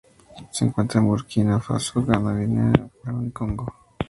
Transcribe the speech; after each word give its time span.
Se 0.49 0.65
encuentra 0.65 0.99
en 0.99 1.05
Burkina 1.05 1.59
Faso, 1.59 2.03
Ghana, 2.03 2.33
Guinea, 2.35 2.73
Camerún 3.03 3.27
y 3.27 3.31
Congo. 3.31 3.67